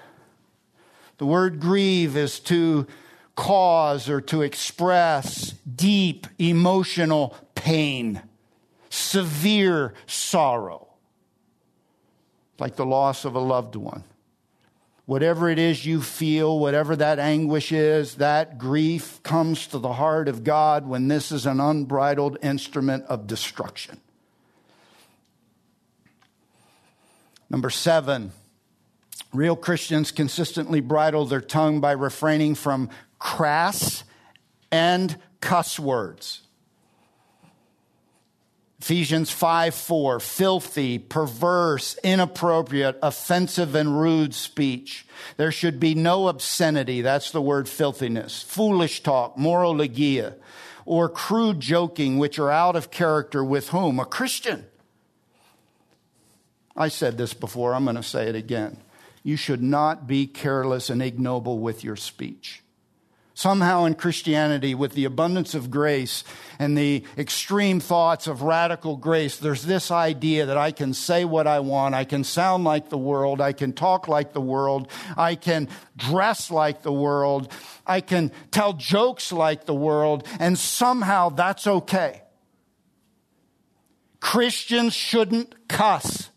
[1.18, 2.88] the word grieve is to
[3.36, 8.22] cause or to express deep emotional pain
[8.96, 10.88] severe sorrow,
[12.60, 14.04] like the loss of a loved one.
[15.06, 20.28] Whatever it is you feel, whatever that anguish is, that grief comes to the heart
[20.28, 24.00] of God when this is an unbridled instrument of destruction.
[27.50, 28.32] Number seven,
[29.32, 34.04] real Christians consistently bridle their tongue by refraining from crass
[34.72, 36.45] and cuss words.
[38.86, 45.08] Ephesians 5 4, filthy, perverse, inappropriate, offensive, and rude speech.
[45.38, 47.02] There should be no obscenity.
[47.02, 48.44] That's the word filthiness.
[48.44, 50.36] Foolish talk, morologia,
[50.86, 54.00] or crude joking, which are out of character with whom?
[54.00, 54.68] A Christian.
[56.78, 58.78] I said this before, I'm going to say it again.
[59.24, 62.62] You should not be careless and ignoble with your speech.
[63.38, 66.24] Somehow in Christianity, with the abundance of grace
[66.58, 71.46] and the extreme thoughts of radical grace, there's this idea that I can say what
[71.46, 75.36] I want, I can sound like the world, I can talk like the world, I
[75.36, 75.68] can
[75.98, 77.52] dress like the world,
[77.86, 82.22] I can tell jokes like the world, and somehow that's okay.
[84.22, 86.30] Christians shouldn't cuss.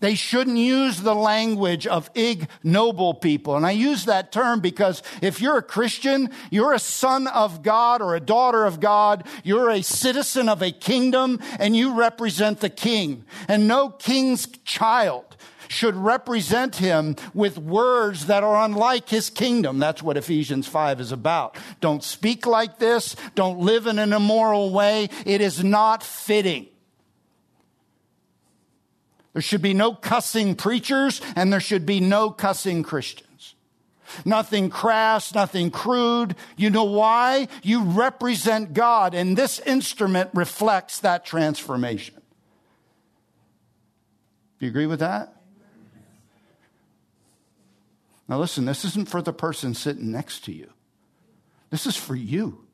[0.00, 3.56] They shouldn't use the language of ignoble people.
[3.56, 8.00] And I use that term because if you're a Christian, you're a son of God
[8.00, 9.26] or a daughter of God.
[9.42, 13.24] You're a citizen of a kingdom and you represent the king.
[13.48, 15.36] And no king's child
[15.68, 19.78] should represent him with words that are unlike his kingdom.
[19.78, 21.56] That's what Ephesians 5 is about.
[21.80, 23.16] Don't speak like this.
[23.34, 25.10] Don't live in an immoral way.
[25.26, 26.68] It is not fitting.
[29.32, 33.54] There should be no cussing preachers and there should be no cussing Christians.
[34.24, 36.34] Nothing crass, nothing crude.
[36.56, 37.48] You know why?
[37.62, 42.14] You represent God and this instrument reflects that transformation.
[44.58, 45.34] Do you agree with that?
[48.28, 50.70] Now, listen, this isn't for the person sitting next to you.
[51.70, 52.66] This is for you.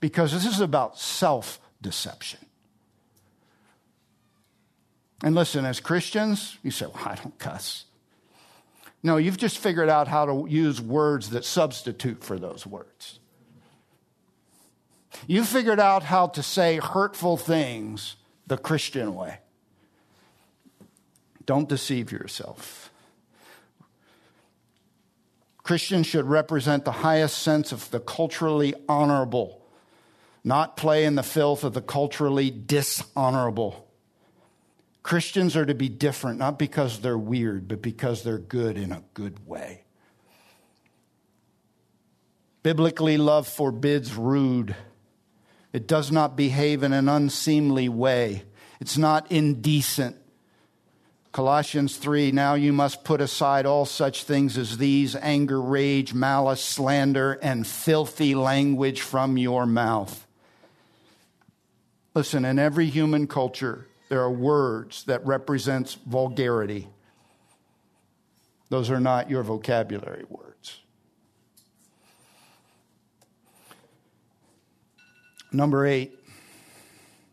[0.00, 2.40] Because this is about self deception.
[5.22, 7.84] And listen, as Christians, you say, well, I don't cuss.
[9.02, 13.18] No, you've just figured out how to use words that substitute for those words.
[15.26, 18.16] You figured out how to say hurtful things
[18.46, 19.38] the Christian way.
[21.44, 22.90] Don't deceive yourself.
[25.62, 29.62] Christians should represent the highest sense of the culturally honorable,
[30.44, 33.87] not play in the filth of the culturally dishonorable.
[35.08, 39.02] Christians are to be different, not because they're weird, but because they're good in a
[39.14, 39.84] good way.
[42.62, 44.76] Biblically, love forbids rude.
[45.72, 48.42] It does not behave in an unseemly way.
[48.80, 50.14] It's not indecent.
[51.32, 56.62] Colossians 3 Now you must put aside all such things as these anger, rage, malice,
[56.62, 60.26] slander, and filthy language from your mouth.
[62.14, 66.88] Listen, in every human culture, there are words that represents vulgarity.
[68.70, 70.80] Those are not your vocabulary words.
[75.50, 76.18] Number eight,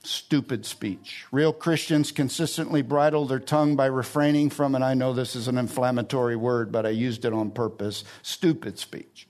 [0.04, 1.26] stupid speech.
[1.32, 5.58] Real Christians consistently bridle their tongue by refraining from, and I know this is an
[5.58, 9.28] inflammatory word, but I used it on purpose stupid speech.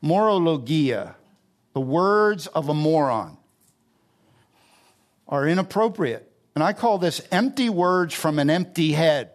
[0.00, 1.16] Morologia,
[1.72, 3.38] the words of a moron,
[5.26, 6.30] are inappropriate.
[6.56, 9.32] And I call this empty words from an empty head.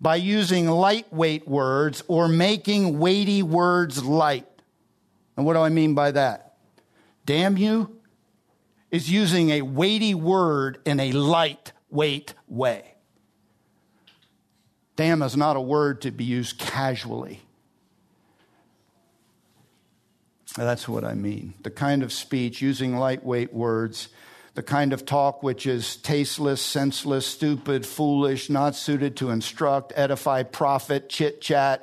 [0.00, 4.46] By using lightweight words or making weighty words light.
[5.36, 6.54] And what do I mean by that?
[7.26, 7.98] Damn you
[8.92, 12.94] is using a weighty word in a lightweight way.
[14.94, 17.40] Damn is not a word to be used casually.
[20.56, 21.54] That's what I mean.
[21.62, 24.08] The kind of speech using lightweight words
[24.54, 30.42] the kind of talk which is tasteless, senseless, stupid, foolish, not suited to instruct, edify,
[30.42, 31.82] profit, chit chat.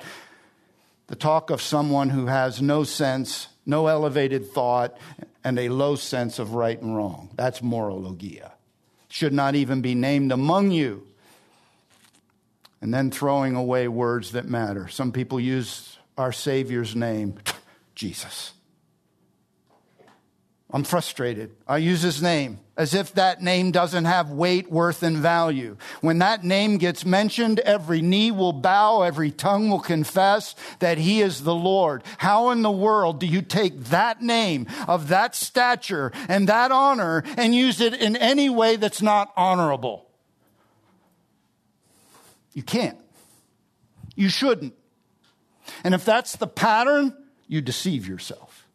[1.08, 4.96] The talk of someone who has no sense, no elevated thought,
[5.42, 7.30] and a low sense of right and wrong.
[7.34, 8.52] That's morologia.
[9.08, 11.06] Should not even be named among you.
[12.80, 14.86] And then throwing away words that matter.
[14.88, 17.34] Some people use our Savior's name,
[17.96, 18.52] Jesus.
[20.72, 21.50] I'm frustrated.
[21.66, 25.76] I use his name as if that name doesn't have weight, worth, and value.
[26.00, 31.22] When that name gets mentioned, every knee will bow, every tongue will confess that he
[31.22, 32.04] is the Lord.
[32.18, 37.24] How in the world do you take that name of that stature and that honor
[37.36, 40.08] and use it in any way that's not honorable?
[42.54, 42.98] You can't.
[44.14, 44.74] You shouldn't.
[45.82, 47.16] And if that's the pattern,
[47.48, 48.66] you deceive yourself.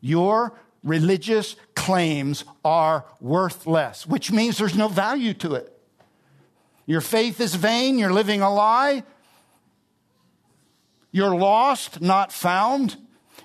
[0.00, 5.76] You're religious claims are worthless, which means there's no value to it.
[6.86, 9.04] Your faith is vain, you're living a lie,
[11.12, 12.96] you're lost, not found.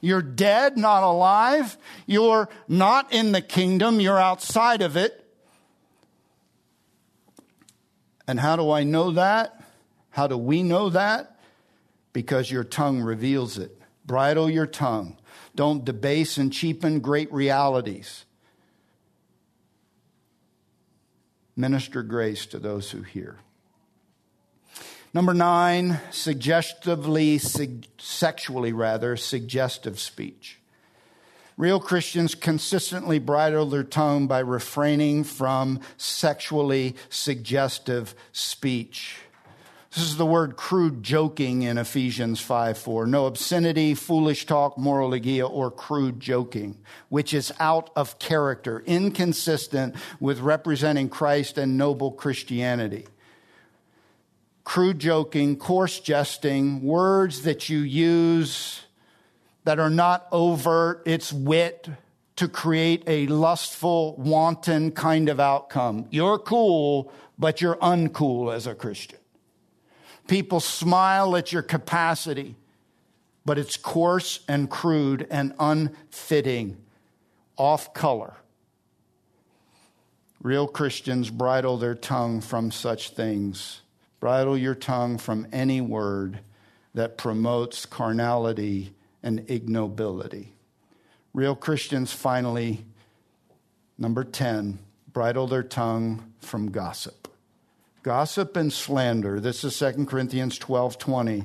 [0.01, 1.77] You're dead, not alive.
[2.05, 5.21] You're not in the kingdom, you're outside of it.
[8.27, 9.63] And how do I know that?
[10.09, 11.39] How do we know that?
[12.13, 13.79] Because your tongue reveals it.
[14.05, 15.17] Bridle your tongue.
[15.55, 18.25] Don't debase and cheapen great realities.
[21.55, 23.37] Minister grace to those who hear.
[25.13, 30.59] Number nine, suggestively, sexually rather, suggestive speech.
[31.55, 39.19] Real Christians consistently bridle their tongue by refraining from sexually suggestive speech.
[39.95, 43.07] This is the word crude joking in Ephesians 5 4.
[43.07, 46.77] No obscenity, foolish talk, morologia, or crude joking,
[47.07, 53.07] which is out of character, inconsistent with representing Christ and noble Christianity.
[54.65, 58.81] Crude joking, coarse jesting, words that you use
[59.63, 61.87] that are not overt, it's wit
[62.35, 66.05] to create a lustful, wanton kind of outcome.
[66.09, 69.19] You're cool, but you're uncool as a Christian.
[70.27, 72.55] People smile at your capacity,
[73.45, 76.77] but it's coarse and crude and unfitting,
[77.57, 78.33] off color.
[80.41, 83.81] Real Christians bridle their tongue from such things.
[84.19, 86.39] Bridle your tongue from any word
[86.93, 90.49] that promotes carnality and ignobility.
[91.33, 92.85] Real Christians, finally,
[93.97, 94.79] number 10,
[95.11, 97.24] bridle their tongue from gossip.
[98.05, 99.39] Gossip and slander.
[99.39, 101.43] This is 2 Corinthians 12 20.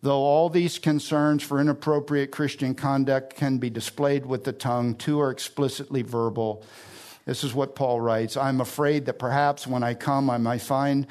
[0.00, 5.20] Though all these concerns for inappropriate Christian conduct can be displayed with the tongue, two
[5.20, 6.64] are explicitly verbal.
[7.24, 11.08] This is what Paul writes I'm afraid that perhaps when I come, I might find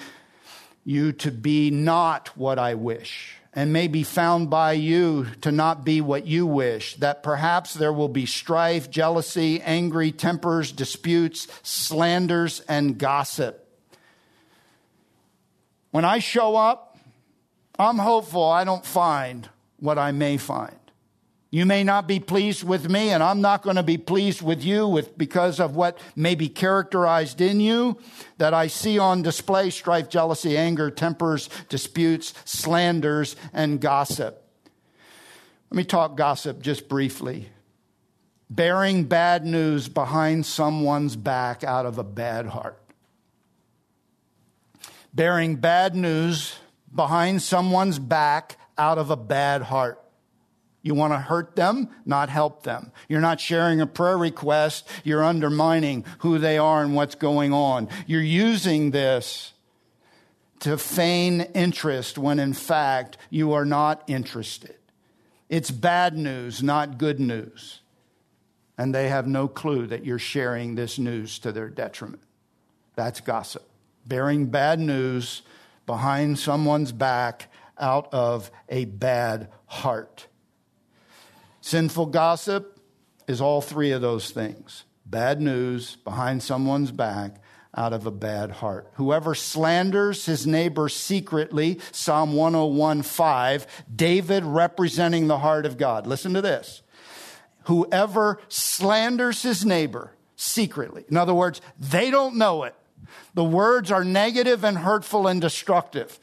[0.86, 5.84] you to be not what I wish and may be found by you to not
[5.84, 12.62] be what you wish, that perhaps there will be strife, jealousy, angry tempers, disputes, slanders,
[12.70, 13.68] and gossip.
[15.92, 16.98] When I show up,
[17.78, 20.76] I'm hopeful I don't find what I may find.
[21.54, 24.64] You may not be pleased with me, and I'm not going to be pleased with
[24.64, 27.98] you with, because of what may be characterized in you
[28.38, 34.48] that I see on display strife, jealousy, anger, tempers, disputes, slanders, and gossip.
[35.70, 37.50] Let me talk gossip just briefly.
[38.50, 42.81] Bearing bad news behind someone's back out of a bad heart.
[45.14, 46.56] Bearing bad news
[46.94, 50.02] behind someone's back out of a bad heart.
[50.82, 52.92] You want to hurt them, not help them.
[53.08, 54.88] You're not sharing a prayer request.
[55.04, 57.88] You're undermining who they are and what's going on.
[58.08, 59.54] You're using this
[60.62, 64.76] to feign interest when in fact you are not interested.
[65.50, 67.82] It's bad news, not good news.
[68.78, 72.24] And they have no clue that you're sharing this news to their detriment.
[72.96, 73.68] That's gossip.
[74.12, 75.42] Bearing bad news
[75.86, 77.50] behind someone's back
[77.80, 80.28] out of a bad heart.
[81.62, 82.78] Sinful gossip
[83.26, 87.38] is all three of those things bad news behind someone's back
[87.74, 88.92] out of a bad heart.
[88.96, 96.06] Whoever slanders his neighbor secretly, Psalm 101 5, David representing the heart of God.
[96.06, 96.82] Listen to this.
[97.68, 102.76] Whoever slanders his neighbor secretly, in other words, they don't know it.
[103.34, 106.20] The words are negative and hurtful and destructive.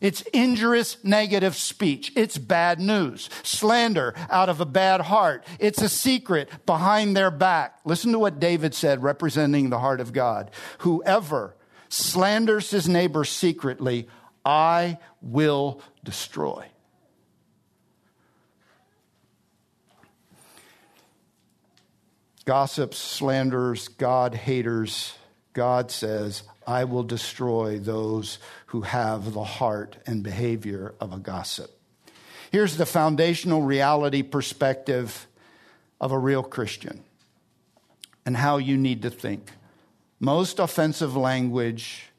[0.00, 2.12] It's injurious, negative speech.
[2.14, 3.30] It's bad news.
[3.42, 5.46] Slander out of a bad heart.
[5.58, 7.78] It's a secret behind their back.
[7.84, 10.50] Listen to what David said, representing the heart of God.
[10.78, 11.56] Whoever
[11.88, 14.08] slanders his neighbor secretly,
[14.44, 16.66] I will destroy.
[22.44, 25.14] Gossips, slanderers, God haters,
[25.54, 31.70] God says, I will destroy those who have the heart and behavior of a gossip.
[32.50, 35.26] Here's the foundational reality perspective
[36.00, 37.02] of a real Christian
[38.26, 39.50] and how you need to think.
[40.20, 42.10] Most offensive language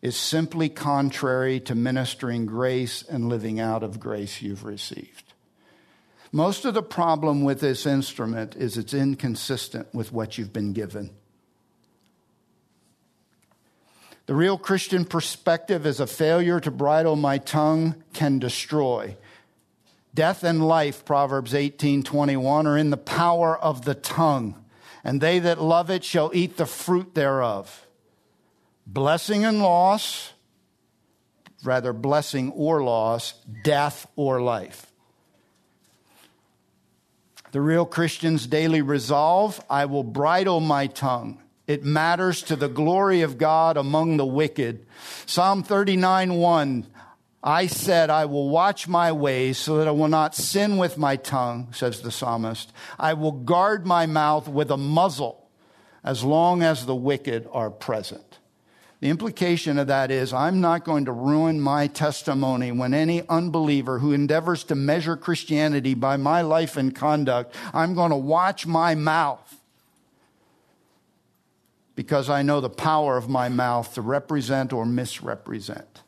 [0.00, 5.32] is simply contrary to ministering grace and living out of grace you've received.
[6.32, 11.10] Most of the problem with this instrument is it's inconsistent with what you've been given.
[14.26, 19.16] The real Christian perspective is a failure to bridle my tongue can destroy.
[20.14, 24.62] Death and life, Proverbs 18 21, are in the power of the tongue,
[25.02, 27.86] and they that love it shall eat the fruit thereof.
[28.86, 30.32] Blessing and loss,
[31.64, 34.86] rather, blessing or loss, death or life.
[37.50, 41.41] The real Christian's daily resolve I will bridle my tongue
[41.72, 44.86] it matters to the glory of God among the wicked.
[45.26, 46.86] Psalm 39 1.
[47.42, 51.16] I said, I will watch my ways so that I will not sin with my
[51.16, 52.72] tongue, says the psalmist.
[53.00, 55.50] I will guard my mouth with a muzzle
[56.04, 58.38] as long as the wicked are present.
[59.00, 63.98] The implication of that is I'm not going to ruin my testimony when any unbeliever
[63.98, 68.94] who endeavors to measure Christianity by my life and conduct, I'm going to watch my
[68.94, 69.61] mouth
[71.94, 76.02] because I know the power of my mouth to represent or misrepresent.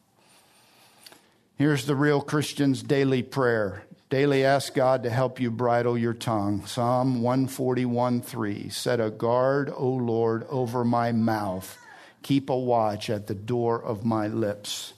[1.56, 3.84] Here's the real Christian's daily prayer.
[4.10, 6.66] Daily ask God to help you bridle your tongue.
[6.66, 8.68] Psalm 141 3.
[8.68, 11.78] Set a guard, O Lord, over my mouth.
[12.22, 14.94] Keep a watch at the door of my lips.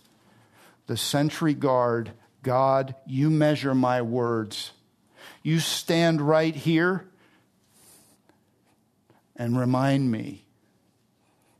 [0.87, 2.13] The sentry guard,
[2.43, 4.73] God, you measure my words.
[5.43, 7.07] You stand right here
[9.35, 10.46] and remind me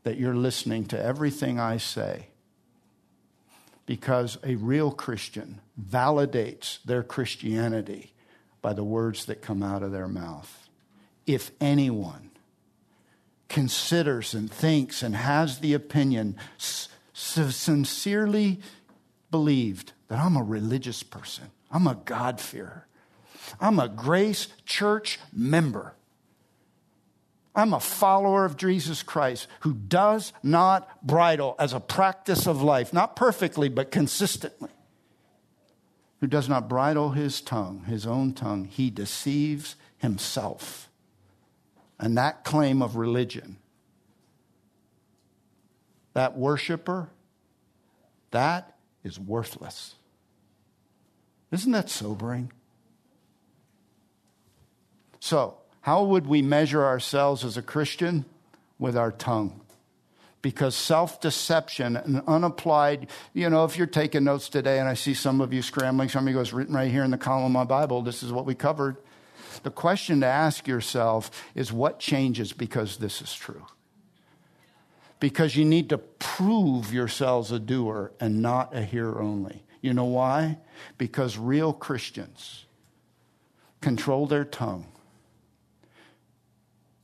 [0.07, 2.27] that you're listening to everything I say.
[3.85, 8.13] Because a real Christian validates their Christianity
[8.61, 10.69] by the words that come out of their mouth.
[11.25, 12.31] If anyone
[13.49, 16.37] considers and thinks and has the opinion,
[17.13, 18.61] sincerely
[19.29, 22.87] believed that I'm a religious person, I'm a God-fearer,
[23.59, 25.95] I'm a Grace Church member,
[27.57, 32.93] I'm a follower of Jesus Christ who does not bridle as a practice of life,
[32.93, 34.69] not perfectly, but consistently.
[36.21, 40.87] Who does not bridle his tongue, his own tongue, he deceives himself.
[41.99, 43.57] And that claim of religion,
[46.13, 47.09] that worshiper,
[48.29, 49.95] that is worthless.
[51.51, 52.51] Isn't that sobering?
[55.19, 55.57] So,
[55.87, 58.25] how would we measure ourselves as a Christian?
[58.77, 59.61] With our tongue.
[60.41, 65.13] Because self deception and unapplied, you know, if you're taking notes today and I see
[65.13, 67.51] some of you scrambling, some of you goes written right here in the column of
[67.53, 68.97] my Bible, this is what we covered.
[69.63, 73.65] The question to ask yourself is what changes because this is true?
[75.21, 79.63] Because you need to prove yourselves a doer and not a hearer only.
[79.81, 80.57] You know why?
[80.97, 82.65] Because real Christians
[83.79, 84.87] control their tongue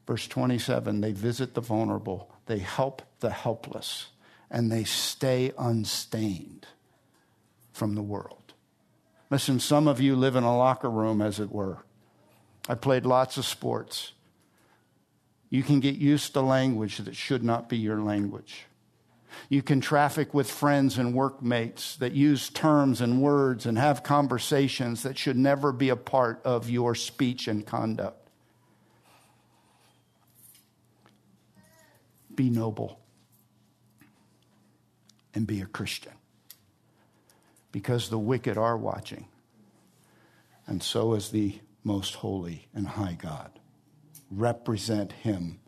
[0.06, 4.08] Verse 27 they visit the vulnerable, they help the helpless,
[4.52, 6.68] and they stay unstained
[7.72, 8.54] from the world.
[9.30, 11.80] Listen, some of you live in a locker room, as it were.
[12.70, 14.14] I played lots of sports.
[15.50, 18.66] You can get used to language that should not be your language.
[19.50, 25.04] You can traffic with friends and workmates that use terms and words and have conversations
[25.04, 28.23] that should never be a part of your speech and conduct.
[32.36, 33.00] Be noble
[35.34, 36.14] and be a Christian.
[37.72, 39.26] Because the wicked are watching,
[40.68, 43.52] and so is the most holy and high God.
[44.30, 45.60] Represent him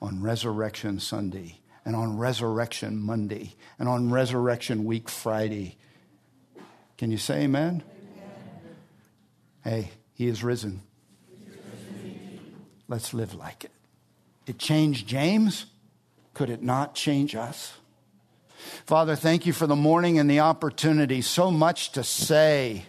[0.00, 5.76] on Resurrection Sunday, and on Resurrection Monday, and on Resurrection Week Friday.
[6.96, 7.82] Can you say amen?
[7.82, 8.34] amen.
[9.64, 10.82] Hey, he is risen.
[11.28, 12.40] He is risen
[12.88, 13.72] Let's live like it.
[14.46, 15.66] It changed James.
[16.38, 17.72] Could it not change us?
[18.86, 21.20] Father, thank you for the morning and the opportunity.
[21.20, 22.84] So much to say,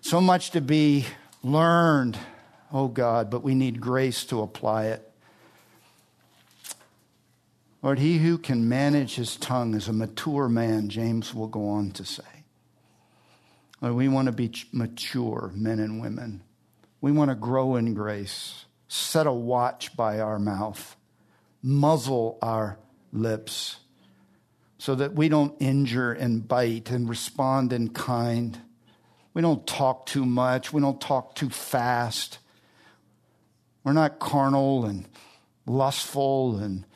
[0.00, 1.06] so much to be
[1.44, 2.18] learned,
[2.72, 5.08] oh God, but we need grace to apply it.
[7.80, 11.92] Lord, he who can manage his tongue is a mature man, James will go on
[11.92, 12.24] to say.
[13.80, 16.42] Lord, we want to be mature men and women.
[17.00, 20.96] We want to grow in grace, set a watch by our mouth
[21.62, 22.78] muzzle our
[23.12, 23.76] lips
[24.78, 28.58] so that we don't injure and bite and respond in kind.
[29.34, 30.72] We don't talk too much.
[30.72, 32.38] We don't talk too fast.
[33.84, 35.06] We're not carnal and
[35.66, 36.86] lustful and,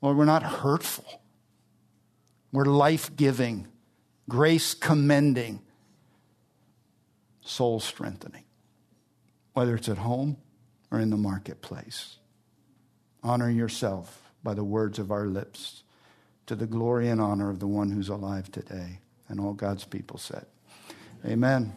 [0.00, 1.22] well, we're not hurtful.
[2.52, 3.68] We're life giving,
[4.28, 5.62] grace commending,
[7.40, 8.44] soul strengthening,
[9.54, 10.36] whether it's at home
[10.90, 12.19] or in the marketplace.
[13.22, 15.82] Honor yourself by the words of our lips
[16.46, 18.98] to the glory and honor of the one who's alive today.
[19.28, 20.46] And all God's people said,
[21.24, 21.72] Amen.